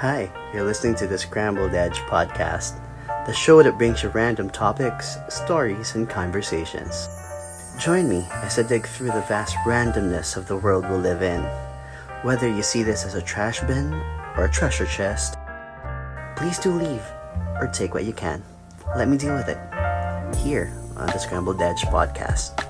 [0.00, 2.80] Hi, you're listening to the Scrambled Edge podcast,
[3.26, 7.06] the show that brings you random topics, stories, and conversations.
[7.78, 11.42] Join me as I dig through the vast randomness of the world we live in.
[12.22, 13.92] Whether you see this as a trash bin
[14.38, 15.36] or a treasure chest,
[16.34, 17.04] please do leave
[17.60, 18.42] or take what you can.
[18.96, 19.58] Let me deal with it
[20.34, 22.69] here on the Scrambled Edge podcast.